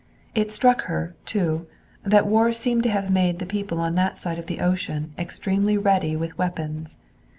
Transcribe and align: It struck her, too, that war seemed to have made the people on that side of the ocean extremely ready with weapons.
It 0.33 0.49
struck 0.51 0.85
her, 0.85 1.13
too, 1.27 1.67
that 2.01 2.25
war 2.25 2.51
seemed 2.53 2.81
to 2.81 2.89
have 2.89 3.11
made 3.11 3.37
the 3.37 3.45
people 3.45 3.79
on 3.79 3.93
that 3.93 4.17
side 4.17 4.39
of 4.39 4.47
the 4.47 4.59
ocean 4.59 5.13
extremely 5.15 5.77
ready 5.77 6.15
with 6.15 6.35
weapons. 6.39 6.97